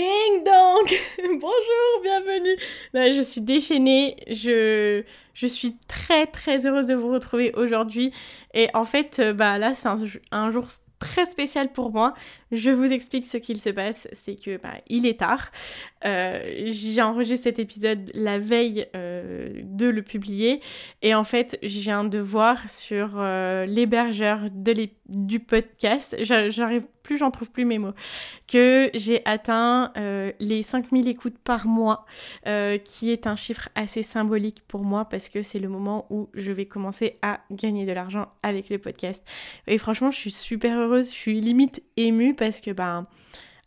Ding 0.00 0.44
Bonjour, 1.40 2.02
bienvenue 2.02 2.56
Je 2.94 3.22
suis 3.22 3.42
déchaînée, 3.42 4.16
je, 4.28 5.04
suis 5.46 5.76
très 5.88 6.26
très 6.26 6.66
heureuse 6.66 6.86
de 6.86 6.94
vous 6.94 7.12
retrouver 7.12 7.52
aujourd'hui. 7.54 8.10
Et 8.54 8.68
en 8.72 8.84
fait, 8.84 9.18
euh, 9.18 9.34
bah 9.34 9.58
là, 9.58 9.74
c'est 9.74 9.88
un, 9.88 9.98
un 10.32 10.50
jour 10.50 10.68
très 11.00 11.26
spécial 11.26 11.70
pour 11.70 11.92
moi. 11.92 12.14
Je 12.50 12.70
vous 12.70 12.90
explique 12.90 13.26
ce 13.26 13.36
qu'il 13.36 13.58
se 13.58 13.68
passe, 13.68 14.08
c'est 14.12 14.36
que 14.36 14.56
bah, 14.56 14.72
il 14.88 15.04
est 15.04 15.20
tard. 15.20 15.50
Euh, 16.06 16.62
j'ai 16.68 17.02
enregistré 17.02 17.50
cet 17.50 17.58
épisode 17.58 18.10
la 18.14 18.38
veille 18.38 18.86
euh, 18.96 19.50
de 19.62 19.86
le 19.86 20.00
publier 20.00 20.62
et 21.02 21.14
en 21.14 21.24
fait, 21.24 21.58
je 21.62 21.78
viens 21.80 22.04
de 22.04 22.18
voir 22.18 22.70
sur 22.70 23.20
l'hébergeur 23.66 24.48
du 25.10 25.40
podcast, 25.40 26.16
j'arrive 26.20 26.86
plus, 27.02 27.18
j'en 27.18 27.30
trouve 27.30 27.50
plus 27.50 27.64
mes 27.64 27.78
mots, 27.78 27.94
que 28.46 28.90
j'ai 28.94 29.22
atteint 29.26 29.92
les 30.38 30.62
5000 30.62 31.08
écoutes 31.08 31.38
par 31.38 31.66
mois, 31.66 32.06
qui 32.84 33.10
est 33.10 33.26
un 33.26 33.36
chiffre 33.36 33.68
assez 33.74 34.02
symbolique 34.02 34.62
pour 34.68 34.84
moi 34.84 35.06
parce 35.06 35.28
que 35.28 35.42
c'est 35.42 35.58
le 35.58 35.68
moment 35.68 36.06
où 36.10 36.28
je 36.34 36.52
vais 36.52 36.66
commencer 36.66 37.18
à 37.22 37.40
gagner 37.50 37.86
de 37.86 37.92
l'argent 37.92 38.28
avec 38.42 38.68
le 38.68 38.78
podcast. 38.78 39.24
Et 39.66 39.78
franchement, 39.78 40.10
je 40.10 40.18
suis 40.18 40.30
super 40.30 40.78
heureuse, 40.78 41.10
je 41.10 41.16
suis 41.16 41.40
limite 41.40 41.82
émue 41.96 42.34
parce 42.34 42.60
que 42.60 42.70
ben 42.70 43.06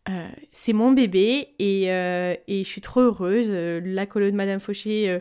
euh, 0.09 0.27
c'est 0.51 0.73
mon 0.73 0.91
bébé 0.91 1.55
et, 1.59 1.89
euh, 1.89 2.35
et, 2.49 2.65
je 2.65 2.69
suis 2.69 2.81
trop 2.81 2.99
heureuse. 2.99 3.47
Euh, 3.51 3.79
la 3.85 4.05
colo 4.05 4.29
de 4.29 4.35
Madame 4.35 4.59
Fauché, 4.59 5.19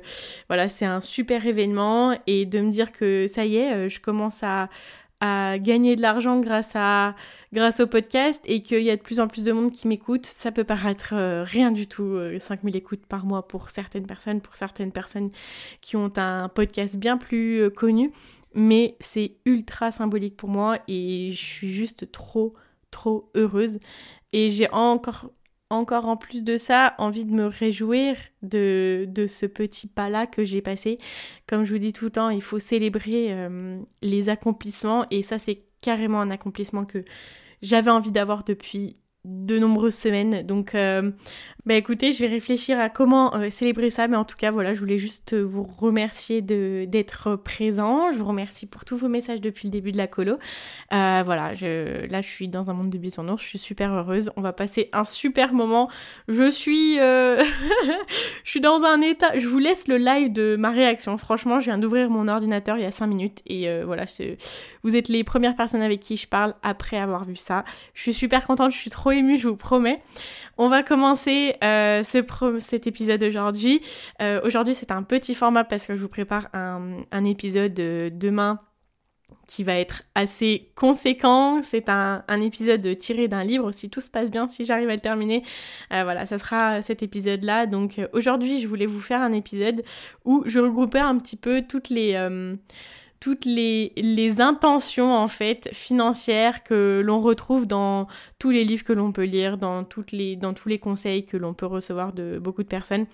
voilà, 0.48 0.68
c'est 0.68 0.84
un 0.84 1.00
super 1.00 1.46
événement 1.46 2.18
et 2.26 2.46
de 2.46 2.60
me 2.60 2.70
dire 2.70 2.92
que 2.92 3.26
ça 3.28 3.44
y 3.44 3.56
est, 3.56 3.88
je 3.88 4.00
commence 4.00 4.42
à, 4.42 4.68
gagner 5.58 5.96
de 5.96 6.02
l'argent 6.02 6.40
grâce 6.40 6.72
à 6.74 7.14
grâce 7.52 7.80
au 7.80 7.86
podcast 7.86 8.42
et 8.46 8.62
qu'il 8.62 8.82
y 8.82 8.90
a 8.90 8.96
de 8.96 9.02
plus 9.02 9.20
en 9.20 9.28
plus 9.28 9.44
de 9.44 9.52
monde 9.52 9.70
qui 9.70 9.86
m'écoute, 9.86 10.26
ça 10.26 10.50
peut 10.52 10.64
paraître 10.64 11.14
rien 11.44 11.70
du 11.70 11.86
tout, 11.86 12.18
5000 12.38 12.74
écoutes 12.76 13.06
par 13.06 13.26
mois 13.26 13.46
pour 13.46 13.70
certaines 13.70 14.06
personnes, 14.06 14.40
pour 14.40 14.56
certaines 14.56 14.90
personnes 14.90 15.30
qui 15.80 15.96
ont 15.96 16.10
un 16.16 16.48
podcast 16.48 16.96
bien 16.96 17.18
plus 17.18 17.70
connu, 17.76 18.10
mais 18.54 18.96
c'est 19.00 19.36
ultra 19.44 19.90
symbolique 19.90 20.36
pour 20.36 20.48
moi 20.48 20.78
et 20.88 21.30
je 21.32 21.44
suis 21.44 21.72
juste 21.72 22.10
trop 22.10 22.54
trop 22.92 23.28
heureuse. 23.34 23.80
Et 24.32 24.50
j'ai 24.50 24.70
encore, 24.70 25.30
encore 25.72 26.06
en 26.06 26.16
plus 26.16 26.44
de 26.44 26.56
ça 26.56 26.94
envie 26.98 27.24
de 27.24 27.32
me 27.32 27.46
réjouir 27.46 28.16
de, 28.42 29.06
de 29.08 29.26
ce 29.26 29.46
petit 29.46 29.88
pas-là 29.88 30.26
que 30.26 30.44
j'ai 30.44 30.62
passé. 30.62 30.98
Comme 31.48 31.64
je 31.64 31.72
vous 31.72 31.78
dis 31.78 31.92
tout 31.92 32.06
le 32.06 32.10
temps, 32.10 32.28
il 32.28 32.42
faut 32.42 32.58
célébrer 32.58 33.32
euh, 33.32 33.80
les 34.02 34.28
accomplissements 34.28 35.06
et 35.10 35.22
ça 35.22 35.38
c'est 35.38 35.62
carrément 35.80 36.20
un 36.20 36.30
accomplissement 36.30 36.84
que 36.84 37.04
j'avais 37.62 37.90
envie 37.90 38.10
d'avoir 38.10 38.44
depuis 38.44 38.94
de 39.24 39.56
nombreuses 39.56 39.94
semaines. 39.94 40.42
Donc, 40.44 40.74
euh, 40.74 41.12
bah 41.64 41.74
écoutez, 41.74 42.10
je 42.10 42.24
vais 42.24 42.28
réfléchir 42.28 42.80
à 42.80 42.88
comment 42.88 43.36
euh, 43.36 43.50
célébrer 43.50 43.88
ça, 43.88 44.08
mais 44.08 44.16
en 44.16 44.24
tout 44.24 44.36
cas, 44.36 44.50
voilà, 44.50 44.74
je 44.74 44.80
voulais 44.80 44.98
juste 44.98 45.34
vous 45.34 45.62
remercier 45.62 46.42
d'être 46.42 47.36
présent. 47.36 48.12
Je 48.12 48.18
vous 48.18 48.24
remercie 48.24 48.66
pour 48.66 48.84
tous 48.84 48.96
vos 48.96 49.08
messages 49.08 49.40
depuis 49.40 49.68
le 49.68 49.70
début 49.70 49.92
de 49.92 49.96
la 49.96 50.08
colo. 50.08 50.38
Euh, 50.92 51.22
voilà, 51.24 51.54
je, 51.54 52.04
là, 52.06 52.20
je 52.20 52.28
suis 52.28 52.48
dans 52.48 52.68
un 52.68 52.74
monde 52.74 52.90
de 52.90 52.98
bisounours, 52.98 53.40
je 53.40 53.46
suis 53.46 53.58
super 53.60 53.92
heureuse. 53.94 54.30
On 54.36 54.40
va 54.40 54.52
passer 54.52 54.88
un 54.92 55.04
super 55.04 55.52
moment. 55.52 55.88
Je 56.26 56.50
suis, 56.50 56.96
je 56.96 57.44
suis 58.44 58.60
dans 58.60 58.82
un 58.82 59.00
état. 59.02 59.38
Je 59.38 59.46
vous 59.46 59.58
laisse 59.58 59.86
le 59.86 59.98
live 59.98 60.32
de 60.32 60.56
ma 60.56 60.72
réaction. 60.72 61.16
Franchement, 61.16 61.60
je 61.60 61.66
viens 61.66 61.78
d'ouvrir 61.78 62.10
mon 62.10 62.26
ordinateur 62.26 62.76
il 62.76 62.82
y 62.82 62.86
a 62.86 62.90
5 62.90 63.06
minutes 63.06 63.38
et 63.46 63.68
voilà, 63.84 64.06
vous 64.82 64.96
êtes 64.96 65.08
les 65.08 65.22
premières 65.22 65.54
personnes 65.54 65.82
avec 65.82 66.00
qui 66.00 66.16
je 66.16 66.26
parle 66.26 66.54
après 66.64 66.96
avoir 66.96 67.24
vu 67.24 67.36
ça. 67.36 67.64
Je 67.94 68.02
suis 68.02 68.14
super 68.14 68.44
contente, 68.44 68.72
je 68.72 68.78
suis 68.78 68.90
trop 68.90 69.11
émue, 69.12 69.38
je 69.38 69.48
vous 69.48 69.56
promets. 69.56 70.02
On 70.58 70.68
va 70.68 70.82
commencer 70.82 71.56
euh, 71.64 72.02
cet 72.02 72.86
épisode 72.86 73.22
aujourd'hui. 73.22 73.80
Euh, 74.20 74.40
aujourd'hui, 74.44 74.74
c'est 74.74 74.90
un 74.90 75.02
petit 75.02 75.34
format 75.34 75.64
parce 75.64 75.86
que 75.86 75.96
je 75.96 76.02
vous 76.02 76.08
prépare 76.08 76.48
un, 76.52 77.24
épisode 77.24 77.78
euh, 77.80 78.10
demain 78.12 78.60
qui 79.46 79.64
va 79.64 79.74
être 79.74 80.02
assez 80.14 80.72
conséquent. 80.76 81.62
C'est 81.62 81.88
un, 81.88 82.22
épisode 82.40 82.96
tiré 82.98 83.28
d'un 83.28 83.44
livre, 83.44 83.72
si 83.72 83.88
tout 83.90 84.00
se 84.00 84.10
passe 84.10 84.30
bien, 84.30 84.48
si 84.48 84.64
j'arrive 84.64 84.88
à 84.88 84.94
le 84.94 85.00
terminer. 85.00 85.42
voilà, 85.90 86.26
ça 86.26 86.38
sera 86.38 86.82
cet 86.82 87.02
épisode-là. 87.02 87.66
Donc 87.66 88.00
aujourd'hui, 88.12 88.60
je 88.60 88.68
voulais 88.68 88.86
vous 88.86 89.00
faire 89.00 89.20
un 89.20 89.32
épisode 89.32 89.82
où 90.24 90.44
je 90.46 90.58
regroupais 90.58 91.00
un 91.00 91.16
petit 91.18 91.36
peu 91.36 91.62
toutes 91.62 91.88
les 91.88 92.14
toutes 93.22 93.44
les, 93.44 94.40
intentions 94.40 95.14
en 95.14 95.28
fait 95.28 95.68
financières 95.72 96.64
que 96.64 97.00
l'on 97.04 97.20
retrouve 97.20 97.68
dans 97.68 98.08
tous 98.40 98.50
les 98.50 98.64
livres 98.64 98.82
que 98.82 98.92
l'on 98.92 99.12
peut 99.12 99.22
lire, 99.22 99.58
dans, 99.58 99.86
les, 100.10 100.34
dans 100.34 100.54
tous 100.54 100.68
les 100.68 100.80
conseils 100.80 101.24
que 101.24 101.36
l'on 101.36 101.54
peut 101.54 101.66
recevoir 101.66 102.12
de 102.12 102.40
beaucoup 102.40 102.64
de 102.64 102.68
personnes. 102.68 103.04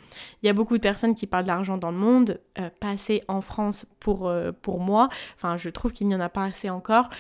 Il 0.43 0.47
y 0.47 0.49
a 0.49 0.55
beaucoup 0.55 0.79
de 0.79 0.83
personnes 0.83 1.15
qui 1.15 1.27
parlent 1.27 1.45
d'argent 1.45 1.77
dans 1.77 1.91
le 1.91 1.99
monde, 1.99 2.41
euh, 2.59 2.71
pas 2.81 2.89
assez 2.89 3.21
en 3.29 3.43
France 3.43 3.85
pour, 4.01 4.29
euh, 4.29 4.51
pour 4.51 4.81
moi. 4.81 5.11
Enfin, 5.37 5.59
je 5.59 5.69
trouve 5.69 5.93
qu'il 5.93 6.09
n'y 6.09 6.15
en 6.15 6.21
a 6.21 6.31
pas 6.31 6.45
assez 6.45 6.71
encore. 6.71 7.11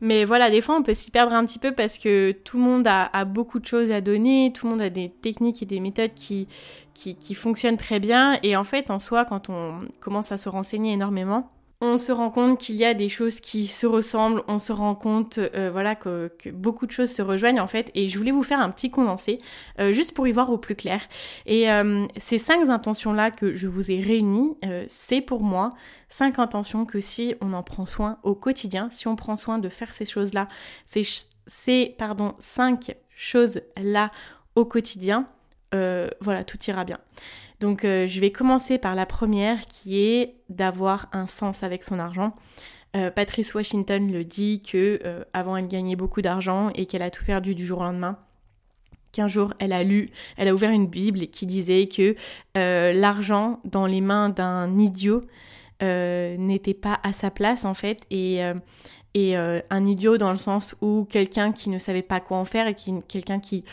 Mais 0.00 0.24
voilà, 0.24 0.48
des 0.48 0.60
fois 0.60 0.76
on 0.76 0.84
peut 0.84 0.94
s'y 0.94 1.10
perdre 1.10 1.34
un 1.34 1.44
petit 1.44 1.58
peu 1.58 1.72
parce 1.72 1.98
que 1.98 2.30
tout 2.30 2.58
le 2.58 2.62
monde 2.62 2.86
a, 2.86 3.24
beaucoup 3.24 3.58
de 3.58 3.66
choses 3.66 3.90
à 3.90 4.00
donner, 4.00 4.52
tout 4.54 4.66
le 4.66 4.70
monde 4.70 4.82
a 4.82 4.90
des 4.90 5.08
techniques 5.10 5.64
et 5.64 5.66
des 5.66 5.80
méthodes 5.80 6.14
qui, 6.14 6.46
qui 6.94 7.34
fonctionnent 7.34 7.78
très 7.78 7.98
bien. 7.98 8.38
Et 8.44 8.56
en 8.56 8.64
fait, 8.64 8.92
en 8.92 9.00
soi, 9.00 9.24
quand 9.24 9.48
on 9.48 9.80
commence 9.98 10.30
à 10.30 10.36
se 10.36 10.48
renseigner 10.48 10.92
énormément, 10.92 11.50
on 11.80 11.98
se 11.98 12.10
rend 12.10 12.30
compte 12.30 12.58
qu'il 12.58 12.76
y 12.76 12.84
a 12.84 12.94
des 12.94 13.10
choses 13.10 13.40
qui 13.40 13.66
se 13.66 13.86
ressemblent, 13.86 14.42
on 14.48 14.58
se 14.58 14.72
rend 14.72 14.94
compte 14.94 15.38
euh, 15.38 15.70
voilà 15.70 15.94
que, 15.94 16.30
beaucoup 16.50 16.86
de 16.86 16.92
choses 16.92 17.10
se 17.10 17.20
rejoignent 17.20 17.60
en 17.60 17.66
fait 17.66 17.90
et 17.94 18.08
je 18.08 18.16
voulais 18.16 18.30
vous 18.30 18.42
faire 18.42 18.60
un 18.60 18.70
petit 18.70 18.90
condensé 18.90 19.40
euh, 19.78 19.92
juste 19.92 20.12
pour 20.12 20.26
y 20.26 20.32
voir 20.32 20.50
au 20.50 20.56
plus 20.56 20.74
clair. 20.74 21.02
Et 21.44 21.70
euh, 21.70 22.06
ces 22.16 22.38
cinq 22.38 22.66
intentions 22.68 23.12
là 23.12 23.30
que 23.30 23.54
je 23.54 23.66
vous 23.66 23.90
ai 23.90 24.00
réunies, 24.00 24.56
c'est 24.88 25.20
pour 25.20 25.42
moi 25.42 25.74
cinq 26.08 26.38
intentions 26.38 26.86
que 26.86 27.00
si 27.00 27.34
on 27.40 27.52
en 27.52 27.62
prend 27.62 27.84
soin 27.84 28.18
au 28.22 28.34
quotidien, 28.34 28.88
si 28.90 29.06
on 29.06 29.16
prend 29.16 29.36
soin 29.36 29.58
de 29.58 29.68
faire 29.68 29.92
ces 29.92 30.06
choses 30.06 30.32
là, 30.32 30.48
ces, 30.86 31.94
pardon 31.98 32.34
cinq 32.38 32.96
choses 33.14 33.60
là 33.76 34.10
au 34.54 34.64
quotidien, 34.64 35.28
voilà 35.72 36.44
tout 36.44 36.58
ira 36.66 36.84
bien. 36.84 36.98
Donc 37.60 37.84
euh, 37.84 38.06
je 38.06 38.20
vais 38.20 38.30
commencer 38.30 38.78
par 38.78 38.94
la 38.94 39.06
première 39.06 39.66
qui 39.66 39.98
est 40.00 40.34
d'avoir 40.48 41.08
un 41.12 41.26
sens 41.26 41.62
avec 41.62 41.84
son 41.84 41.98
argent. 41.98 42.34
Euh, 42.94 43.10
Patrice 43.10 43.54
Washington 43.54 44.10
le 44.10 44.24
dit 44.24 44.62
que 44.62 45.00
euh, 45.04 45.24
avant 45.32 45.56
elle 45.56 45.68
gagnait 45.68 45.96
beaucoup 45.96 46.22
d'argent 46.22 46.70
et 46.74 46.86
qu'elle 46.86 47.02
a 47.02 47.10
tout 47.10 47.24
perdu 47.24 47.54
du 47.54 47.66
jour 47.66 47.80
au 47.80 47.84
lendemain. 47.84 48.18
Qu'un 49.12 49.28
jour 49.28 49.54
elle 49.58 49.72
a 49.72 49.82
lu, 49.82 50.10
elle 50.36 50.48
a 50.48 50.54
ouvert 50.54 50.70
une 50.70 50.86
Bible 50.86 51.28
qui 51.28 51.46
disait 51.46 51.88
que 51.88 52.14
l'argent 52.54 53.60
dans 53.64 53.86
les 53.86 54.02
mains 54.02 54.28
d'un 54.28 54.76
idiot 54.76 55.22
n'était 55.80 56.74
pas 56.74 57.00
à 57.02 57.14
sa 57.14 57.30
place 57.30 57.64
en 57.64 57.72
fait 57.72 58.02
et 58.10 58.42
un 58.42 59.86
idiot 59.86 60.18
dans 60.18 60.30
le 60.30 60.36
sens 60.36 60.76
où 60.82 61.06
quelqu'un 61.08 61.52
qui 61.52 61.70
ne 61.70 61.78
savait 61.78 62.02
pas 62.02 62.20
quoi 62.20 62.36
en 62.36 62.44
faire 62.44 62.66
et 62.66 62.76
quelqu'un 63.08 63.40
qui 63.40 63.64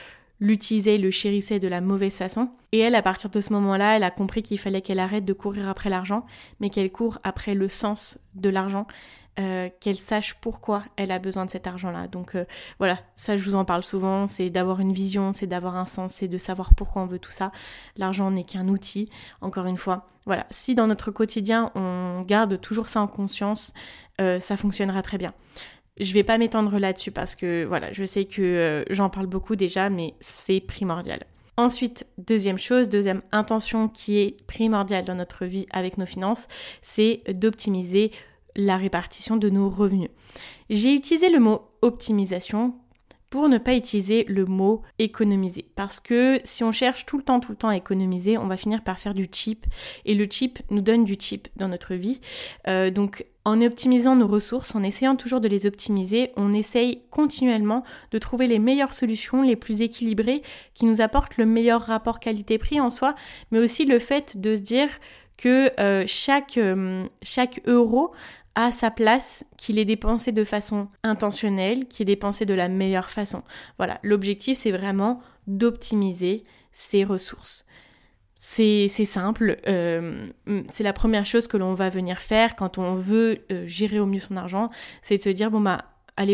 l'utilisait, 0.44 0.98
le 0.98 1.10
chérissait 1.10 1.60
de 1.60 1.70
la 1.70 1.80
mauvaise 1.80 2.18
façon. 2.18 2.50
Et 2.74 2.80
elle, 2.80 2.96
à 2.96 3.02
partir 3.02 3.30
de 3.30 3.40
ce 3.40 3.54
moment-là, 3.54 3.96
elle 3.96 4.04
a 4.04 4.12
compris 4.12 4.44
qu'il 4.44 4.60
fallait 4.60 4.82
qu'elle 4.82 5.00
arrête 5.00 5.24
de 5.24 5.34
courir 5.34 5.70
après 5.70 5.90
l'argent, 5.90 6.26
mais 6.60 6.70
qu'elle 6.70 6.92
court 6.92 7.20
après 7.24 7.56
le 7.56 7.70
sens 7.70 8.20
de 8.36 8.50
l'argent, 8.50 8.86
euh, 9.40 9.70
qu'elle 9.80 9.96
sache 9.96 10.36
pourquoi 10.42 10.84
elle 10.98 11.12
a 11.12 11.18
besoin 11.18 11.46
de 11.46 11.50
cet 11.50 11.66
argent-là. 11.66 12.08
Donc 12.08 12.36
euh, 12.36 12.44
voilà, 12.78 13.00
ça 13.16 13.38
je 13.38 13.44
vous 13.46 13.56
en 13.56 13.64
parle 13.64 13.84
souvent, 13.84 14.28
c'est 14.28 14.50
d'avoir 14.50 14.82
une 14.82 14.92
vision, 14.92 15.32
c'est 15.32 15.48
d'avoir 15.48 15.78
un 15.78 15.86
sens, 15.86 16.14
c'est 16.14 16.28
de 16.28 16.38
savoir 16.38 16.76
pourquoi 16.76 17.04
on 17.04 17.08
veut 17.08 17.20
tout 17.20 17.32
ça. 17.32 17.54
L'argent 17.96 18.30
n'est 18.30 18.44
qu'un 18.44 18.68
outil, 18.68 19.10
encore 19.40 19.66
une 19.66 19.78
fois. 19.78 20.10
Voilà, 20.26 20.46
si 20.52 20.76
dans 20.76 20.88
notre 20.88 21.10
quotidien 21.10 21.72
on 21.74 22.22
garde 22.28 22.60
toujours 22.60 22.90
ça 22.90 23.02
en 23.02 23.08
conscience, 23.08 23.74
euh, 24.20 24.42
ça 24.42 24.58
fonctionnera 24.58 25.02
très 25.02 25.18
bien. 25.18 25.34
Je 26.00 26.14
vais 26.14 26.24
pas 26.24 26.38
m'étendre 26.38 26.80
là-dessus 26.80 27.12
parce 27.12 27.36
que 27.36 27.66
voilà, 27.66 27.94
je 27.94 28.04
sais 28.04 28.26
que 28.26 28.42
euh, 28.42 28.84
j'en 28.90 29.10
parle 29.10 29.28
beaucoup 29.28 29.56
déjà, 29.56 29.90
mais 29.90 30.16
c'est 30.20 30.60
primordial. 30.60 31.26
Ensuite, 31.56 32.08
deuxième 32.18 32.58
chose, 32.58 32.90
deuxième 32.90 33.22
intention 33.32 33.88
qui 33.88 34.18
est 34.18 34.44
primordiale 34.48 35.06
dans 35.06 35.14
notre 35.14 35.46
vie 35.46 35.68
avec 35.70 36.00
nos 36.00 36.06
finances, 36.08 36.48
c'est 36.82 37.22
d'optimiser 37.30 38.12
la 38.56 38.78
répartition 38.78 39.38
de 39.38 39.50
nos 39.50 39.70
revenus. 39.70 40.10
J'ai 40.72 40.94
utilisé 40.94 41.30
le 41.30 41.40
mot 41.40 41.62
optimisation 41.84 42.76
pour 43.30 43.50
ne 43.50 43.58
pas 43.58 43.76
utiliser 43.76 44.26
le 44.26 44.46
mot 44.46 44.84
économiser. 45.00 45.66
Parce 45.76 46.00
que 46.00 46.40
si 46.44 46.64
on 46.64 46.72
cherche 46.72 47.08
tout 47.08 47.18
le 47.18 47.24
temps, 47.24 47.40
tout 47.40 47.52
le 47.52 47.58
temps 47.58 47.70
à 47.70 47.78
économiser, 47.78 48.38
on 48.38 48.46
va 48.46 48.58
finir 48.58 48.84
par 48.84 49.00
faire 49.00 49.16
du 49.16 49.28
cheap. 49.32 49.66
Et 50.06 50.14
le 50.14 50.28
cheap 50.30 50.60
nous 50.70 50.82
donne 50.82 51.04
du 51.04 51.16
cheap 51.20 51.48
dans 51.56 51.68
notre 51.68 51.96
vie. 51.96 52.22
Euh, 52.68 52.92
donc 52.92 53.26
en 53.46 53.62
optimisant 53.62 54.16
nos 54.16 54.28
ressources, 54.28 54.74
en 54.76 54.84
essayant 54.84 55.16
toujours 55.16 55.42
de 55.42 55.48
les 55.48 55.66
optimiser, 55.66 56.32
on 56.38 56.54
essaye 56.54 57.04
continuellement 57.10 57.84
de 58.12 58.18
trouver 58.18 58.48
les 58.48 58.60
meilleures 58.60 58.94
solutions, 58.94 59.42
les 59.42 59.56
plus 59.56 59.82
équilibrées, 59.82 60.42
qui 60.74 60.86
nous 60.86 61.02
apportent 61.02 61.38
le 61.38 61.46
meilleur 61.46 61.82
rapport 61.82 62.20
qualité-prix 62.20 62.80
en 62.80 62.90
soi, 62.90 63.16
mais 63.52 63.60
aussi 63.60 63.86
le 63.86 64.00
fait 64.00 64.38
de 64.38 64.56
se 64.56 64.62
dire 64.62 64.90
que 65.38 65.72
euh, 65.80 66.04
chaque, 66.08 66.58
euh, 66.58 67.06
chaque 67.22 67.62
euro 67.66 68.12
à 68.56 68.72
sa 68.72 68.92
place, 68.92 69.44
qu'il 69.58 69.80
est 69.80 69.86
dépensé 69.86 70.32
de 70.32 70.44
façon 70.44 70.88
intentionnelle, 71.02 71.88
qu'il 71.88 72.04
est 72.04 72.14
dépensé 72.14 72.46
de 72.46 72.54
la 72.54 72.70
meilleure 72.70 73.10
façon. 73.10 73.44
Voilà, 73.78 74.00
l'objectif 74.04 74.58
c'est 74.58 74.72
vraiment 74.72 75.20
d'optimiser 75.48 76.44
ses 76.72 77.04
ressources. 77.04 77.66
C'est 78.36 78.90
simple, 78.90 79.60
euh, 79.68 80.28
c'est 80.72 80.84
la 80.84 80.94
première 80.94 81.26
chose 81.26 81.48
que 81.48 81.56
l'on 81.56 81.74
va 81.76 81.90
venir 81.90 82.20
faire 82.20 82.56
quand 82.56 82.78
on 82.78 82.94
veut 82.94 83.40
euh, 83.52 83.66
gérer 83.66 84.00
au 84.00 84.06
mieux 84.06 84.20
son 84.20 84.36
argent, 84.36 84.68
c'est 85.02 85.18
de 85.18 85.22
se 85.22 85.30
dire 85.30 85.50
bon 85.50 85.62
bah 85.62 85.86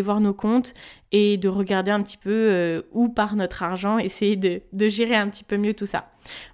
voir 0.04 0.20
nos 0.20 0.34
comptes 0.34 0.74
et 1.12 1.38
de 1.38 1.48
regarder 1.48 1.92
un 1.92 2.02
petit 2.02 2.18
peu 2.18 2.30
euh, 2.30 2.82
où 2.92 3.10
part 3.10 3.36
notre 3.36 3.64
argent, 3.64 3.98
essayer 3.98 4.36
de 4.36 4.90
gérer 4.90 5.16
un 5.16 5.30
petit 5.30 5.44
peu 5.44 5.58
mieux 5.58 5.74
tout 5.74 5.86
ça. 5.86 6.06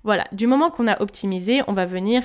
Voilà, 0.04 0.26
du 0.32 0.46
moment 0.48 0.70
qu'on 0.70 0.88
a 0.88 1.02
optimisé, 1.02 1.62
on 1.68 1.74
va 1.74 1.86
venir 1.86 2.24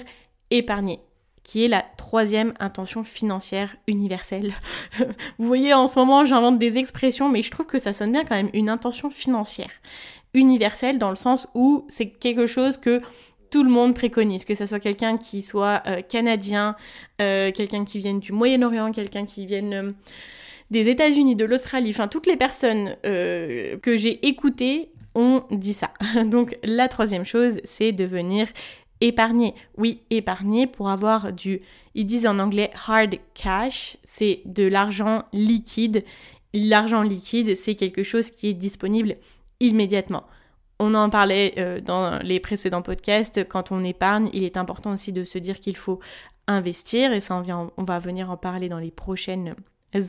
épargner 0.50 1.00
qui 1.42 1.64
est 1.64 1.68
la 1.68 1.82
troisième 1.96 2.52
intention 2.60 3.02
financière 3.02 3.74
universelle. 3.86 4.54
Vous 5.38 5.46
voyez, 5.46 5.72
en 5.74 5.86
ce 5.86 5.98
moment, 5.98 6.24
j'invente 6.24 6.58
des 6.58 6.76
expressions, 6.76 7.28
mais 7.28 7.42
je 7.42 7.50
trouve 7.50 7.66
que 7.66 7.78
ça 7.78 7.92
sonne 7.92 8.12
bien 8.12 8.24
quand 8.24 8.36
même, 8.36 8.50
une 8.52 8.68
intention 8.68 9.10
financière 9.10 9.70
universelle 10.34 10.98
dans 10.98 11.10
le 11.10 11.16
sens 11.16 11.48
où 11.54 11.86
c'est 11.88 12.06
quelque 12.06 12.46
chose 12.46 12.76
que 12.76 13.00
tout 13.50 13.64
le 13.64 13.70
monde 13.70 13.94
préconise, 13.94 14.44
que 14.44 14.54
ce 14.54 14.64
soit 14.64 14.80
quelqu'un 14.80 15.18
qui 15.18 15.42
soit 15.42 15.82
euh, 15.86 16.02
canadien, 16.02 16.76
euh, 17.20 17.50
quelqu'un 17.52 17.84
qui 17.84 17.98
vienne 17.98 18.20
du 18.20 18.32
Moyen-Orient, 18.32 18.92
quelqu'un 18.92 19.26
qui 19.26 19.46
vienne 19.46 19.74
euh, 19.74 19.92
des 20.70 20.88
États-Unis, 20.88 21.34
de 21.34 21.44
l'Australie, 21.44 21.90
enfin 21.90 22.06
toutes 22.06 22.28
les 22.28 22.36
personnes 22.36 22.94
que 23.02 23.96
j'ai 23.96 24.24
écoutées 24.28 24.90
ont 25.16 25.42
dit 25.50 25.72
ça. 25.72 25.90
Donc 26.26 26.56
la 26.62 26.86
troisième 26.86 27.24
chose, 27.24 27.60
c'est 27.64 27.90
de 27.90 28.04
venir 28.04 28.46
épargner. 29.00 29.54
Oui, 29.76 29.98
épargner 30.10 30.68
pour 30.68 30.90
avoir 30.90 31.32
du, 31.32 31.60
ils 31.96 32.06
disent 32.06 32.26
en 32.26 32.38
anglais 32.38 32.70
hard 32.86 33.16
cash, 33.34 33.96
c'est 34.04 34.42
de 34.44 34.64
l'argent 34.64 35.24
liquide. 35.32 36.04
L'argent 36.54 37.02
liquide, 37.02 37.56
c'est 37.56 37.74
quelque 37.74 38.04
chose 38.04 38.30
qui 38.30 38.48
est 38.48 38.54
disponible 38.54 39.16
immédiatement. 39.60 40.24
On 40.78 40.94
en 40.94 41.10
parlait 41.10 41.54
euh, 41.58 41.80
dans 41.80 42.18
les 42.22 42.40
précédents 42.40 42.82
podcasts, 42.82 43.46
quand 43.46 43.70
on 43.70 43.84
épargne, 43.84 44.30
il 44.32 44.44
est 44.44 44.56
important 44.56 44.92
aussi 44.92 45.12
de 45.12 45.24
se 45.24 45.38
dire 45.38 45.60
qu'il 45.60 45.76
faut 45.76 46.00
investir, 46.46 47.12
et 47.12 47.20
ça 47.20 47.36
on, 47.36 47.42
vient, 47.42 47.70
on 47.76 47.84
va 47.84 47.98
venir 47.98 48.30
en 48.30 48.36
parler 48.36 48.68
dans 48.68 48.78
les 48.78 48.90
prochaines 48.90 49.54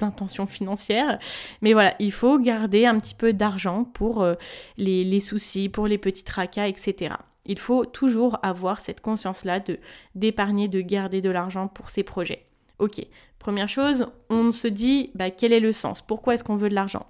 intentions 0.02 0.48
financières. 0.48 1.20
Mais 1.62 1.74
voilà, 1.74 1.96
il 2.00 2.12
faut 2.12 2.40
garder 2.40 2.86
un 2.86 2.98
petit 3.00 3.16
peu 3.16 3.34
d'argent 3.34 3.84
pour 3.84 4.22
euh, 4.22 4.36
les, 4.78 5.20
soucis, 5.20 5.70
pour 5.70 5.88
les 5.88 5.98
petits 5.98 6.24
tracas, 6.24 6.68
etc. 6.68 7.16
Il 7.46 7.60
faut 7.60 7.86
toujours 7.86 8.38
avoir 8.44 8.80
cette 8.80 9.02
conscience-là 9.02 9.60
de 9.60 9.80
d'épargner, 10.16 10.68
de 10.68 10.82
garder 10.82 11.22
de 11.22 11.30
l'argent 11.30 11.68
pour 11.68 11.90
ses 11.90 12.04
projets. 12.04 12.46
Ok, 12.80 13.02
première 13.40 13.70
chose, 13.70 14.06
on 14.30 14.52
se 14.52 14.68
dit 14.68 15.12
bah, 15.16 15.32
quel 15.32 15.54
est 15.54 15.60
le 15.60 15.74
sens, 15.74 16.02
pourquoi 16.02 16.36
est-ce 16.36 16.44
qu'on 16.44 16.56
veut 16.56 16.70
de 16.70 16.76
l'argent? 16.76 17.06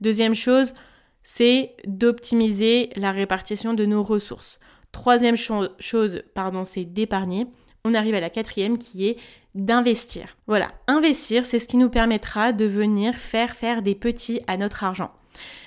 Deuxième 0.00 0.34
chose, 0.34 0.74
c'est 1.22 1.74
d'optimiser 1.86 2.90
la 2.96 3.12
répartition 3.12 3.74
de 3.74 3.84
nos 3.84 4.02
ressources. 4.02 4.60
Troisième 4.92 5.36
chose, 5.36 6.22
pardon, 6.34 6.64
c'est 6.64 6.84
d'épargner. 6.84 7.46
On 7.84 7.94
arrive 7.94 8.14
à 8.14 8.20
la 8.20 8.30
quatrième 8.30 8.78
qui 8.78 9.06
est 9.06 9.16
d'investir. 9.54 10.36
Voilà, 10.46 10.72
investir, 10.86 11.44
c'est 11.44 11.58
ce 11.58 11.66
qui 11.66 11.76
nous 11.76 11.88
permettra 11.88 12.52
de 12.52 12.64
venir 12.64 13.14
faire 13.14 13.54
faire 13.54 13.82
des 13.82 13.94
petits 13.94 14.40
à 14.46 14.56
notre 14.56 14.84
argent. 14.84 15.10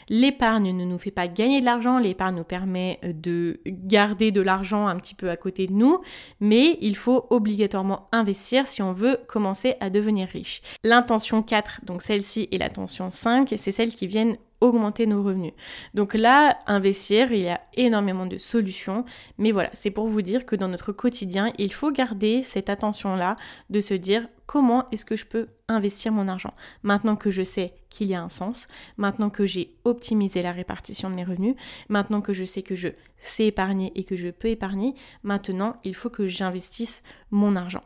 L'épargne 0.10 0.76
ne 0.76 0.86
nous 0.86 0.98
fait 0.98 1.12
pas 1.12 1.28
gagner 1.28 1.60
de 1.62 1.66
l'argent, 1.66 1.98
l'épargne 1.98 2.36
nous 2.36 2.44
permet 2.44 3.00
euh, 3.04 3.14
de 3.14 3.62
garder 3.66 4.32
de 4.32 4.42
l'argent 4.42 4.88
un 4.88 4.98
petit 4.98 5.16
peu 5.16 5.30
à 5.30 5.38
côté 5.38 5.66
de 5.66 5.74
nous, 5.74 6.02
mais 6.40 6.78
il 6.82 6.96
faut 6.96 7.26
obligatoirement 7.30 8.10
investir 8.12 8.68
si 8.68 8.82
on 8.82 8.94
veut 8.94 9.20
commencer 9.28 9.76
à 9.80 9.90
devenir 9.90 10.28
riche. 10.28 10.62
L'intention 10.84 11.42
4, 11.42 11.82
donc 11.86 12.02
celle-ci, 12.02 12.50
et 12.52 12.58
l'intention 12.58 13.10
5, 13.10 13.54
c'est 13.58 13.72
celles 13.72 13.94
qui 13.94 14.08
viennent 14.08 14.38
augmenter 14.64 15.06
nos 15.06 15.22
revenus. 15.22 15.54
Donc 15.94 16.14
là, 16.14 16.58
investir, 16.68 17.32
il 17.34 17.44
y 17.44 17.50
a 17.50 17.62
énormément 17.76 18.26
de 18.26 18.38
solutions, 18.38 19.04
mais 19.38 19.52
voilà, 19.52 19.70
c'est 19.74 19.92
pour 19.92 20.08
vous 20.08 20.22
dire 20.22 20.46
que 20.46 20.56
dans 20.56 20.70
notre 20.70 20.94
quotidien, 20.94 21.52
il 21.58 21.74
faut 21.74 21.92
garder 21.92 22.42
cette 22.44 22.70
attention-là 22.70 23.36
de 23.70 23.82
se 23.82 23.94
dire 23.94 24.28
comment 24.46 24.90
est-ce 24.92 25.06
que 25.06 25.16
je 25.16 25.26
peux 25.26 25.48
investir 25.68 26.12
mon 26.12 26.28
argent 26.28 26.52
Maintenant 26.82 27.16
que 27.16 27.30
je 27.30 27.44
sais 27.44 27.74
qu'il 27.90 28.08
y 28.08 28.16
a 28.16 28.24
un 28.24 28.30
sens, 28.30 28.68
maintenant 28.98 29.30
que 29.30 29.46
j'ai 29.46 29.76
optimisé 29.84 30.42
la 30.42 30.52
répartition 30.52 31.10
de 31.10 31.16
mes 31.16 31.24
revenus, 31.24 31.56
maintenant 31.90 32.22
que 32.22 32.34
je 32.34 32.46
sais 32.46 32.62
que 32.62 32.76
je 32.76 32.90
sais 33.20 33.48
épargner 33.48 33.92
et 33.96 34.04
que 34.04 34.16
je 34.16 34.30
peux 34.30 34.50
épargner, 34.50 34.96
maintenant 35.24 35.76
il 35.84 35.96
faut 35.96 36.10
que 36.10 36.28
j'investisse 36.28 37.04
mon 37.32 37.56
argent. 37.56 37.84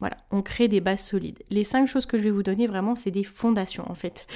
Voilà, 0.00 0.16
on 0.30 0.42
crée 0.42 0.68
des 0.68 0.80
bases 0.80 1.04
solides. 1.04 1.42
Les 1.50 1.64
cinq 1.64 1.86
choses 1.86 2.06
que 2.06 2.18
je 2.18 2.24
vais 2.24 2.30
vous 2.30 2.42
donner, 2.42 2.66
vraiment, 2.66 2.94
c'est 2.94 3.10
des 3.10 3.24
fondations 3.24 3.90
en 3.90 3.94
fait. 3.94 4.26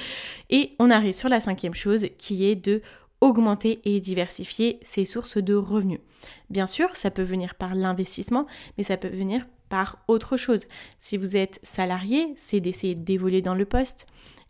Et 0.49 0.75
on 0.79 0.89
arrive 0.89 1.13
sur 1.13 1.29
la 1.29 1.39
cinquième 1.39 1.73
chose 1.73 2.07
qui 2.17 2.45
est 2.45 2.55
de 2.55 2.81
augmenter 3.21 3.79
et 3.85 4.01
diversifier 4.01 4.79
ses 4.81 5.05
sources 5.05 5.37
de 5.37 5.55
revenus. 5.55 6.01
Bien 6.49 6.67
sûr, 6.67 6.93
ça 6.95 7.09
peut 7.09 7.23
venir 7.23 7.55
par 7.55 7.73
l'investissement, 7.73 8.45
mais 8.77 8.83
ça 8.83 8.97
peut 8.97 9.07
venir 9.07 9.47
par 9.69 10.03
autre 10.09 10.35
chose. 10.35 10.65
Si 10.99 11.15
vous 11.15 11.37
êtes 11.37 11.59
salarié, 11.63 12.33
c'est 12.35 12.59
d'essayer 12.59 12.95
d'évoluer 12.95 13.41
dans 13.41 13.55
le 13.55 13.65
poste, 13.65 14.07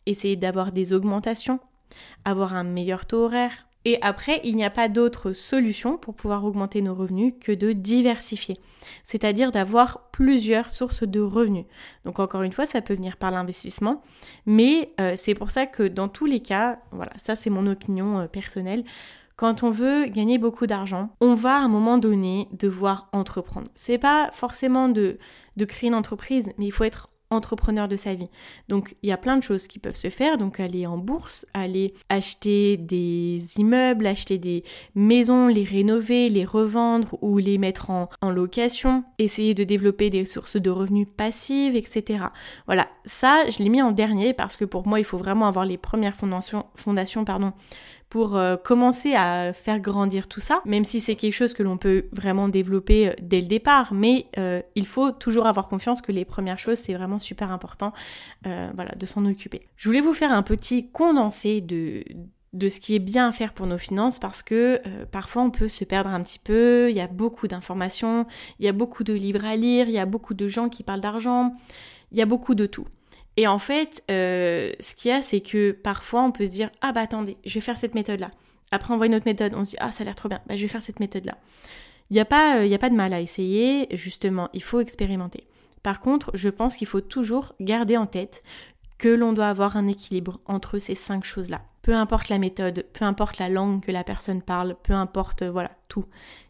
essayer 0.08 0.36
d'avoir 0.36 0.72
des 0.72 0.92
augmentations, 0.92 1.60
avoir 2.26 2.56
un 2.56 2.64
meilleur 2.64 3.06
taux 3.06 3.26
horaire, 3.26 3.68
et 3.86 3.98
après, 4.02 4.40
il 4.44 4.56
n'y 4.56 4.64
a 4.64 4.70
pas 4.70 4.88
d'autre 4.88 5.34
solution 5.34 5.98
pour 5.98 6.16
pouvoir 6.16 6.46
augmenter 6.46 6.82
nos 6.82 6.96
revenus 6.96 7.34
que 7.42 7.52
de 7.52 7.74
diversifier, 7.74 8.58
c'est-à-dire 9.04 9.52
d'avoir 9.52 10.10
plusieurs 10.12 10.70
sources 10.70 11.04
de 11.04 11.20
revenus. 11.20 11.66
Donc 12.06 12.20
encore 12.20 12.44
une 12.44 12.54
fois, 12.54 12.66
ça 12.66 12.82
peut 12.82 12.94
venir 12.94 13.18
par 13.18 13.32
l'investissement, 13.32 14.02
mais 14.46 14.94
euh, 15.02 15.16
c'est 15.18 15.34
pour 15.34 15.50
ça 15.50 15.66
que 15.66 15.84
dans 15.84 16.08
tous 16.08 16.26
les 16.26 16.40
cas, 16.40 16.80
voilà, 16.92 17.12
ça 17.18 17.36
c'est 17.36 17.50
mon 17.50 17.68
opinion 17.68 18.20
euh, 18.20 18.28
personnelle, 18.28 18.84
quand 19.36 19.64
on 19.64 19.70
veut 19.70 20.06
gagner 20.06 20.38
beaucoup 20.38 20.68
d'argent, 20.68 21.10
on 21.20 21.34
va 21.34 21.56
à 21.56 21.60
un 21.60 21.68
moment 21.68 21.98
donné 21.98 22.48
devoir 22.52 23.10
entreprendre. 23.14 23.68
C'est 23.76 23.98
pas 23.98 24.30
forcément 24.32 24.90
de, 24.90 25.18
de 25.58 25.66
créer 25.66 25.88
une 25.88 25.96
entreprise, 25.96 26.52
mais 26.58 26.66
il 26.66 26.72
faut 26.72 26.84
être 26.84 27.10
entrepreneur 27.34 27.88
de 27.88 27.96
sa 27.96 28.14
vie. 28.14 28.30
Donc 28.70 28.96
il 29.04 29.10
y 29.10 29.12
a 29.12 29.18
plein 29.18 29.38
de 29.38 29.44
choses 29.44 29.68
qui 29.68 29.80
peuvent 29.80 29.96
se 29.96 30.10
faire, 30.10 30.38
donc 30.38 30.60
aller 30.60 30.86
en 30.86 30.98
bourse, 30.98 31.46
aller 31.54 31.94
acheter 32.10 32.78
des 32.78 33.42
immeubles, 33.58 34.08
acheter 34.08 34.38
des 34.38 34.64
maisons, 34.96 35.48
les 35.48 35.64
rénover, 35.64 36.30
les 36.30 36.46
revendre 36.46 37.18
ou 37.22 37.38
les 37.38 37.58
mettre 37.58 37.90
en, 37.90 38.08
location, 38.30 39.04
essayer 39.20 39.54
de 39.54 39.64
développer 39.64 40.10
des 40.10 40.26
sources 40.26 40.58
de 40.58 40.70
revenus 40.70 41.08
passives, 41.16 41.76
etc. 41.76 42.26
Voilà, 42.66 42.88
ça 43.06 43.50
je 43.50 43.60
l'ai 43.60 43.70
mis 43.70 43.82
en 43.82 43.92
dernier 43.92 44.34
parce 44.34 44.56
que 44.56 44.66
pour 44.66 44.88
moi 44.88 45.00
il 45.00 45.06
faut 45.06 45.18
vraiment 45.18 45.48
avoir 45.48 45.66
les 45.66 45.78
premières 45.78 46.16
fondations, 46.16 46.66
fondations 46.76 47.26
pardon, 47.26 47.54
pour 48.14 48.36
euh, 48.36 48.58
commencer 48.58 49.16
à 49.16 49.54
faire 49.54 49.80
grandir 49.80 50.28
tout 50.28 50.40
ça, 50.40 50.62
même 50.66 50.84
si 50.84 51.00
c'est 51.00 51.16
quelque 51.16 51.34
chose 51.34 51.56
que 51.56 51.64
l'on 51.64 51.78
peut 51.78 52.06
vraiment 52.12 52.48
développer 52.48 53.08
euh, 53.08 53.14
dès 53.20 53.42
le 53.42 53.48
départ, 53.48 53.92
mais 53.92 54.28
euh, 54.38 54.62
il 54.76 54.86
faut 54.86 55.10
toujours 55.10 55.48
avoir 55.48 55.68
confiance 55.68 56.00
que 56.00 56.12
les 56.12 56.24
premières 56.24 56.60
choses, 56.60 56.78
c'est 56.78 56.94
vraiment 56.94 57.18
super 57.18 57.52
important 57.52 57.92
voilà, 58.44 58.92
de 58.96 59.06
s'en 59.08 59.26
occuper. 59.26 59.68
Je 59.78 59.90
voulais 59.90 60.00
vous 60.00 60.14
faire 60.14 60.32
un 60.32 60.44
petit 60.44 60.92
condensé 60.92 61.60
de, 61.60 62.04
de 62.54 62.70
ce 62.70 62.80
qui 62.80 62.94
est 62.94 63.00
bien 63.00 63.30
à 63.30 63.32
faire 63.32 63.52
pour 63.52 63.66
nos 63.66 63.80
finances 63.80 64.20
parce 64.20 64.44
que 64.44 64.80
parfois 65.12 65.42
on 65.42 65.50
peut 65.50 65.68
se 65.68 65.84
perdre 65.84 66.12
un 66.12 66.22
petit 66.22 66.40
peu, 66.40 66.92
il 66.92 66.96
y 66.96 67.02
a 67.02 67.08
beaucoup 67.08 67.48
d'informations, 67.48 68.28
il 68.60 68.66
y 68.66 68.68
a 68.68 68.74
beaucoup 68.74 69.04
de 69.04 69.14
livres 69.14 69.46
à 69.46 69.56
lire, 69.56 69.88
il 69.88 69.94
y 69.94 70.00
a 70.00 70.06
beaucoup 70.06 70.36
de 70.36 70.48
gens 70.48 70.70
qui 70.70 70.84
parlent 70.84 71.02
d'argent, 71.02 71.56
il 72.12 72.20
y 72.20 72.22
a 72.22 72.28
beaucoup 72.28 72.54
de 72.54 72.68
tout. 72.68 72.86
Et 73.38 73.48
en 73.48 73.58
fait, 73.58 74.04
euh, 74.12 74.72
ce 74.80 74.96
qu'il 74.96 75.10
y 75.10 75.14
a, 75.14 75.22
c'est 75.22 75.42
que 75.42 75.72
parfois 75.72 76.24
on 76.24 76.32
peut 76.32 76.46
se 76.46 76.52
dire 76.52 76.70
Ah 76.82 76.92
bah 76.92 77.02
attendez, 77.02 77.38
je 77.46 77.56
vais 77.56 77.62
faire 77.62 77.78
cette 77.78 77.96
méthode-là. 77.96 78.30
Après, 78.72 78.94
on 78.94 78.98
voit 78.98 79.06
une 79.06 79.16
autre 79.16 79.28
méthode, 79.28 79.54
on 79.56 79.64
se 79.64 79.72
dit 79.72 79.78
Ah, 79.80 79.92
ça 79.92 80.04
a 80.04 80.06
l'air 80.06 80.16
trop 80.16 80.30
bien, 80.30 80.42
bah, 80.48 80.56
je 80.56 80.62
vais 80.62 80.68
faire 80.68 80.82
cette 80.82 81.00
méthode-là. 81.00 81.38
Il 82.10 82.14
n'y 82.14 82.20
a, 82.20 82.26
pas, 82.26 82.58
euh, 82.58 82.74
a 82.74 82.78
pas 82.78 82.90
de 82.90 82.96
mal 82.96 83.14
à 83.14 83.22
essayer, 83.22 83.88
justement, 83.96 84.50
il 84.54 84.62
faut 84.62 84.80
expérimenter. 84.80 85.48
Par 85.82 86.00
contre, 86.00 86.32
je 86.34 86.50
pense 86.50 86.76
qu'il 86.76 86.88
faut 86.88 87.02
toujours 87.02 87.54
garder 87.60 87.98
en 87.98 88.06
tête 88.06 88.44
que 88.98 89.10
l'on 89.10 89.34
doit 89.34 89.50
avoir 89.50 89.76
un 89.78 89.88
équilibre 89.88 90.40
entre 90.46 90.78
ces 90.78 90.96
cinq 90.96 91.26
choses-là. 91.26 91.62
Peu 91.82 91.94
importe 91.94 92.30
la 92.30 92.40
méthode, 92.40 92.86
peu 92.94 93.04
importe 93.04 93.38
la 93.38 93.50
langue 93.50 93.82
que 93.82 93.92
la 93.92 94.04
personne 94.04 94.42
parle, 94.42 94.76
peu 94.82 94.94
importe, 94.94 95.42
euh, 95.42 95.52
voilà, 95.52 95.72
tout. 95.90 96.06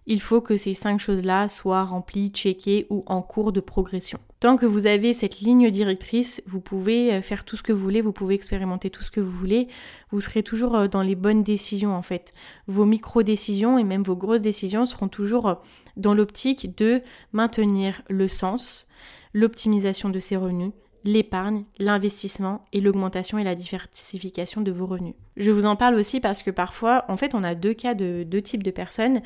Il 0.06 0.22
faut 0.22 0.42
que 0.42 0.58
ces 0.58 0.74
cinq 0.74 1.00
choses-là 1.00 1.48
soient 1.50 1.84
remplies, 1.84 2.30
checkées 2.30 2.86
ou 2.90 3.04
en 3.08 3.22
cours 3.22 3.54
de 3.54 3.60
progression. 3.60 4.20
Tant 4.44 4.58
que 4.58 4.66
vous 4.66 4.88
avez 4.88 5.14
cette 5.14 5.40
ligne 5.40 5.72
directrice, 5.72 6.44
vous 6.46 6.60
pouvez 6.60 7.14
euh, 7.14 7.22
faire 7.22 7.46
tout 7.46 7.56
ce 7.56 7.64
que 7.64 7.72
vous 7.72 7.82
voulez, 7.82 8.02
vous 8.02 8.12
pouvez 8.12 8.36
expérimenter 8.36 8.90
tout 8.90 9.02
ce 9.02 9.10
que 9.10 9.22
vous 9.22 9.32
voulez, 9.32 9.70
vous 10.12 10.20
serez 10.20 10.44
toujours 10.44 10.76
euh, 10.76 10.88
dans 10.90 11.02
les 11.02 11.16
bonnes 11.16 11.44
décisions 11.44 11.96
en 11.96 12.02
fait. 12.02 12.34
Vos 12.68 12.86
micro-décisions 12.86 13.78
et 13.78 13.86
même 13.86 14.02
vos 14.04 14.18
grosses 14.18 14.42
décisions 14.42 14.86
seront 14.86 15.08
toujours 15.08 15.62
dans 15.96 16.14
l'optique 16.14 16.78
de 16.78 17.02
maintenir 17.32 18.02
le 18.10 18.28
sens, 18.28 18.86
l'optimisation 19.32 20.10
de 20.10 20.20
ses 20.20 20.36
revenus, 20.36 20.74
l'épargne, 21.06 21.64
l'investissement 21.80 22.66
et 22.74 22.82
l'augmentation 22.82 23.38
et 23.38 23.46
la 23.46 23.56
diversification 23.56 24.60
de 24.60 24.74
vos 24.74 24.86
revenus. 24.86 25.16
Je 25.38 25.52
vous 25.52 25.66
en 25.66 25.78
parle 25.78 25.96
aussi 25.96 26.20
parce 26.20 26.44
que 26.44 26.52
parfois, 26.52 27.06
en 27.08 27.16
fait, 27.16 27.34
on 27.34 27.46
a 27.46 27.56
deux 27.56 27.74
cas 27.74 27.94
de 27.94 28.24
deux 28.24 28.42
types 28.42 28.64
de 28.64 28.72
personnes 28.72 29.22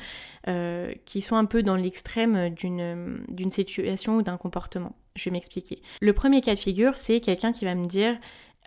euh, 0.46 0.92
qui 1.06 1.20
sont 1.22 1.34
un 1.34 1.44
peu 1.44 1.64
dans 1.64 1.76
l'extrême 1.76 2.50
d'une 2.54 3.50
situation 3.50 4.16
ou 4.16 4.22
d'un 4.22 4.36
comportement. 4.36 4.94
Je 5.18 5.24
vais 5.24 5.32
m'expliquer. 5.32 5.82
Le 6.00 6.12
premier 6.12 6.40
cas 6.40 6.54
de 6.54 6.58
figure, 6.58 6.96
c'est 6.96 7.20
quelqu'un 7.20 7.52
qui 7.52 7.64
va 7.64 7.74
me 7.74 7.86
dire 7.86 8.16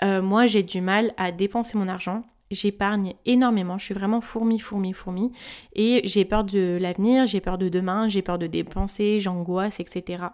euh, 0.04 0.22
Moi, 0.22 0.46
j'ai 0.46 0.64
du 0.64 0.82
mal 0.82 1.14
à 1.18 1.32
dépenser 1.32 1.78
mon 1.78 1.88
argent. 1.88 2.24
J'épargne 2.52 3.14
énormément, 3.26 3.78
je 3.78 3.86
suis 3.86 3.94
vraiment 3.94 4.20
fourmi, 4.20 4.60
fourmi, 4.60 4.92
fourmi, 4.92 5.32
et 5.74 6.02
j'ai 6.04 6.26
peur 6.26 6.44
de 6.44 6.78
l'avenir, 6.82 7.26
j'ai 7.26 7.40
peur 7.40 7.58
de 7.58 7.70
demain, 7.70 8.10
j'ai 8.10 8.22
peur 8.22 8.38
de 8.38 8.46
dépenser, 8.46 9.22
j'angoisse, 9.22 9.80
etc. 9.80 10.26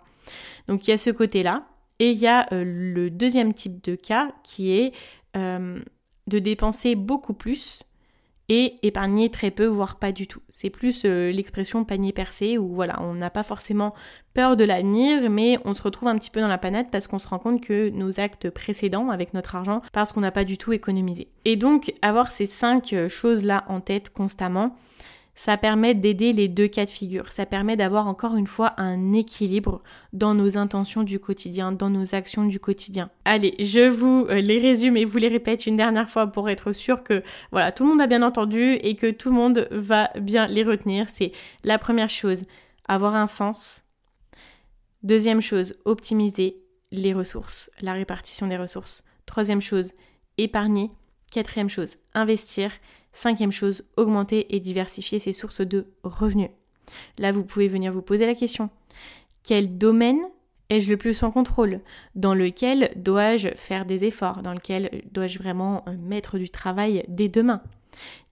Donc 0.68 0.88
il 0.88 0.90
y 0.90 0.94
a 0.94 0.98
ce 0.98 1.12
côté-là, 1.12 1.68
et 2.00 2.10
il 2.10 2.18
y 2.18 2.26
a 2.26 2.52
euh, 2.54 2.64
le 2.66 3.12
deuxième 3.12 3.54
type 3.54 3.84
de 3.84 3.94
cas 3.94 4.32
qui 4.44 4.72
est 4.72 4.94
euh, 5.36 5.80
de 6.26 6.40
dépenser 6.40 6.96
beaucoup 6.96 7.34
plus 7.34 7.84
et 8.50 8.80
épargner 8.82 9.30
très 9.30 9.52
peu, 9.52 9.66
voire 9.66 9.98
pas 9.98 10.12
du 10.12 10.28
tout. 10.28 10.42
C'est 10.50 10.70
plus 10.70 11.04
euh, 11.06 11.32
l'expression 11.32 11.84
panier 11.84 12.14
percé 12.14 12.58
où 12.58 12.74
voilà, 12.74 13.02
on 13.02 13.14
n'a 13.14 13.30
pas 13.30 13.44
forcément 13.44 13.94
peur 14.34 14.56
de 14.56 14.64
l'avenir, 14.64 15.30
mais 15.30 15.60
on 15.66 15.74
se 15.74 15.82
retrouve 15.82 16.08
un 16.08 16.18
petit 16.18 16.30
peu 16.30 16.40
dans 16.40 16.48
la 16.48 16.58
panade 16.58 16.88
parce 16.92 17.08
qu'on 17.08 17.20
se 17.20 17.28
rend 17.28 17.40
compte 17.40 17.62
que 17.62 17.90
nos 17.90 18.20
actes 18.20 18.50
précédents 18.50 19.10
avec 19.10 19.34
notre 19.34 19.56
argent, 19.56 19.82
parce 19.92 20.14
qu'on 20.14 20.22
n'a 20.22 20.32
pas 20.32 20.46
du 20.46 20.58
tout 20.58 20.72
économisé. 20.72 21.28
Et 21.46 21.56
donc 21.56 21.94
avoir 22.02 22.32
ces 22.32 22.46
cinq 22.46 22.96
choses-là 23.10 23.66
en 23.68 23.82
tête 23.82 24.12
constamment, 24.12 24.76
ça 25.38 25.56
permet 25.56 25.94
d'aider 25.94 26.34
les 26.34 26.48
deux 26.48 26.68
cas 26.68 26.86
de 26.86 26.90
figure. 26.90 27.32
Ça 27.32 27.46
permet 27.46 27.76
d'avoir 27.76 28.08
encore 28.08 28.36
une 28.36 28.48
fois 28.48 28.74
un 28.78 29.14
équilibre 29.14 29.84
dans 30.12 30.34
nos 30.34 30.58
intentions 30.58 31.04
du 31.04 31.20
quotidien, 31.20 31.72
dans 31.72 31.92
nos 31.92 32.16
actions 32.16 32.46
du 32.46 32.60
quotidien. 32.60 33.12
Allez, 33.24 33.54
je 33.60 33.88
vous 33.88 34.26
euh, 34.32 34.42
les 34.42 34.58
résume 34.58 34.98
et 34.98 35.06
vous 35.06 35.20
les 35.20 35.28
répète 35.28 35.68
une 35.68 35.76
dernière 35.76 36.10
fois 36.10 36.26
pour 36.26 36.50
être 36.50 36.72
sûr 36.72 37.04
que 37.04 37.22
voilà, 37.52 37.72
tout 37.72 37.84
le 37.84 37.90
monde 37.92 38.02
a 38.02 38.08
bien 38.08 38.24
entendu 38.24 38.74
et 38.82 38.96
que 38.96 39.12
tout 39.12 39.30
le 39.30 39.36
monde 39.36 39.68
va 39.70 40.10
bien 40.20 40.48
les 40.48 40.64
retenir. 40.64 41.08
C'est 41.08 41.32
la 41.64 41.78
première 41.78 42.10
chose, 42.10 42.42
avoir 42.88 43.16
un 43.16 43.28
sens. 43.28 43.84
Deuxième 45.04 45.42
chose, 45.42 45.76
optimiser 45.86 46.64
les 46.92 47.14
ressources, 47.14 47.70
la 47.80 47.94
répartition 47.94 48.48
des 48.48 48.58
ressources. 48.58 49.04
Troisième 49.28 49.62
chose, 49.62 49.92
épargner. 50.40 50.90
Quatrième 51.32 51.70
chose, 51.70 51.98
investir. 52.14 52.72
Cinquième 53.14 53.52
chose, 53.52 53.84
augmenter 53.98 54.56
et 54.56 54.60
diversifier 54.60 55.20
ses 55.20 55.34
sources 55.34 55.62
de 55.62 55.88
revenus. 56.04 56.50
Là, 57.18 57.32
vous 57.32 57.44
pouvez 57.44 57.68
venir 57.68 57.92
vous 57.92 58.02
poser 58.02 58.26
la 58.26 58.36
question. 58.36 58.70
Quel 59.44 59.78
domaine 59.78 60.20
ai-je 60.70 60.90
le 60.90 60.98
plus 60.98 61.24
en 61.24 61.32
contrôle? 61.32 61.80
Dans 62.16 62.34
lequel 62.34 62.92
dois-je 62.96 63.50
faire 63.56 63.86
des 63.86 64.04
efforts? 64.04 64.42
Dans 64.42 64.54
lequel 64.54 65.04
dois-je 65.12 65.40
vraiment 65.40 65.84
euh, 65.88 65.96
mettre 65.98 66.38
du 66.38 66.50
travail 66.50 67.04
dès 67.08 67.30
demain? 67.30 67.62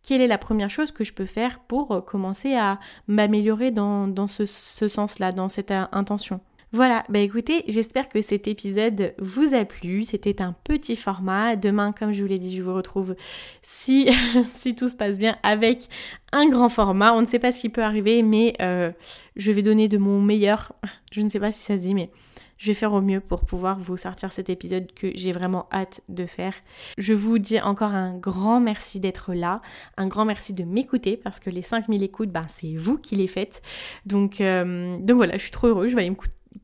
Quelle 0.04 0.22
est 0.22 0.28
la 0.28 0.38
première 0.38 0.70
chose 0.70 0.92
que 0.92 1.04
je 1.04 1.14
peux 1.14 1.26
faire 1.26 1.60
pour 1.60 1.92
euh, 1.92 2.02
commencer 2.02 2.54
à 2.56 2.80
m'améliorer 3.08 3.72
dans, 3.72 4.28
ce 4.28 4.46
sens-là, 4.46 5.32
dans 5.32 5.50
cette 5.50 5.72
euh, 5.72 5.86
intention? 5.92 6.42
Voilà, 6.76 7.06
bah 7.08 7.20
écoutez, 7.20 7.64
j'espère 7.70 8.10
que 8.10 8.22
cet 8.22 8.50
épisode 8.50 9.14
vous 9.18 9.56
a 9.56 9.64
plu. 9.64 10.04
C'était 10.04 10.42
un 10.42 10.54
petit 10.66 10.98
format. 10.98 11.56
Demain, 11.56 11.94
comme 11.94 12.12
je 12.12 12.22
vous 12.22 12.28
l'ai 12.28 12.38
dit, 12.38 12.54
je 12.54 12.62
vous 12.62 12.74
retrouve 12.74 13.16
si, 13.62 14.10
si 14.52 14.76
tout 14.76 14.90
se 14.90 14.96
passe 14.98 15.18
bien 15.18 15.38
avec 15.42 15.88
un 16.34 16.50
grand 16.50 16.68
format. 16.68 17.14
On 17.14 17.22
ne 17.22 17.28
sait 17.28 17.40
pas 17.40 17.54
ce 17.54 17.62
qui 17.62 17.70
peut 17.70 17.82
arriver, 17.82 18.24
mais 18.24 18.56
euh, 18.60 18.92
je 19.38 19.54
vais 19.54 19.62
donner 19.62 19.88
de 19.88 19.98
mon 19.98 20.22
meilleur. 20.22 20.74
Je 21.14 21.22
ne 21.22 21.30
sais 21.30 21.40
pas 21.40 21.54
si 21.54 21.62
ça 21.62 21.78
se 21.78 21.84
dit, 21.84 21.94
mais 21.94 22.10
je 22.58 22.68
vais 22.68 22.74
faire 22.74 22.92
au 22.92 23.00
mieux 23.00 23.22
pour 23.22 23.46
pouvoir 23.46 23.80
vous 23.80 23.96
sortir 23.96 24.34
cet 24.34 24.50
épisode 24.50 24.92
que 24.94 25.12
j'ai 25.16 25.32
vraiment 25.32 25.68
hâte 25.72 26.02
de 26.10 26.26
faire. 26.26 26.54
Je 26.98 27.14
vous 27.14 27.38
dis 27.38 27.62
encore 27.62 27.96
un 27.96 28.18
grand 28.18 28.60
merci 28.60 29.00
d'être 29.00 29.34
là, 29.34 29.62
un 29.96 30.08
grand 30.08 30.26
merci 30.26 30.54
de 30.54 30.66
m'écouter 30.66 31.16
parce 31.16 31.40
que 31.40 31.50
les 31.50 31.62
5000 31.62 32.04
écoutes, 32.04 32.32
ben, 32.32 32.42
c'est 32.50 32.76
vous 32.76 32.98
qui 32.98 33.16
les 33.16 33.28
faites. 33.28 33.62
Donc, 34.06 34.42
euh, 34.42 34.98
donc 35.00 35.16
voilà, 35.16 35.38
je 35.38 35.44
suis 35.44 35.52
trop 35.52 35.68
heureuse, 35.68 35.90
je 35.90 35.96
vais 35.96 36.02
aller 36.02 36.10
me 36.10 36.16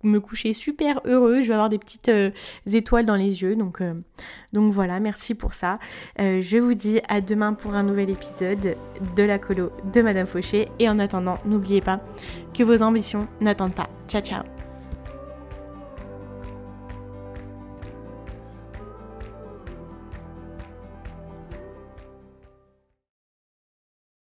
me 0.04 0.20
coucher 0.20 0.54
super 0.54 1.02
heureux, 1.06 1.42
je 1.42 1.48
vais 1.48 1.54
avoir 1.54 1.70
des 1.70 1.80
petites 1.80 2.10
euh, 2.10 2.32
étoiles 2.72 3.06
dans 3.06 3.16
les 3.16 3.42
yeux. 3.42 3.56
Donc, 3.56 3.82
euh, 3.82 3.94
donc 4.54 4.72
voilà, 4.72 5.00
merci 5.00 5.36
pour 5.36 5.54
ça. 5.54 5.80
Euh, 6.20 6.42
je 6.42 6.58
vous 6.58 6.74
dis 6.74 7.00
à 7.08 7.22
demain 7.22 7.54
pour 7.54 7.76
un 7.76 7.84
nouvel 7.84 8.10
épisode 8.10 8.76
de 9.16 9.24
la 9.24 9.40
colo 9.40 9.72
de 9.94 10.02
Madame 10.02 10.28
Fauché. 10.28 10.68
Et 10.80 10.90
en 10.90 11.00
attendant, 11.00 11.38
n'oubliez 11.46 11.82
pas 11.82 12.00
que 12.54 12.64
vos 12.64 12.82
ambitions 12.82 13.28
n'attendent 13.40 13.76
pas. 13.76 13.90
Ciao 14.08 14.22
ciao 14.22 14.61